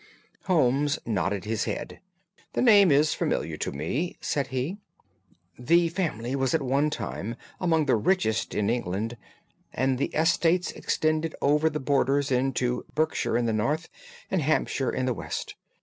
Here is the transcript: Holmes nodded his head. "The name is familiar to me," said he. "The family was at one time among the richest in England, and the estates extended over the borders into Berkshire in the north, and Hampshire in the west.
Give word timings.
Holmes 0.45 0.97
nodded 1.05 1.45
his 1.45 1.65
head. 1.65 1.99
"The 2.53 2.61
name 2.63 2.89
is 2.89 3.13
familiar 3.13 3.55
to 3.57 3.71
me," 3.71 4.17
said 4.19 4.47
he. 4.47 4.77
"The 5.59 5.89
family 5.89 6.35
was 6.35 6.55
at 6.55 6.63
one 6.63 6.89
time 6.89 7.35
among 7.59 7.85
the 7.85 7.95
richest 7.95 8.55
in 8.55 8.67
England, 8.67 9.15
and 9.71 9.99
the 9.99 10.07
estates 10.07 10.71
extended 10.71 11.35
over 11.39 11.69
the 11.69 11.79
borders 11.79 12.31
into 12.31 12.83
Berkshire 12.95 13.37
in 13.37 13.45
the 13.45 13.53
north, 13.53 13.89
and 14.31 14.41
Hampshire 14.41 14.89
in 14.91 15.05
the 15.05 15.13
west. 15.13 15.53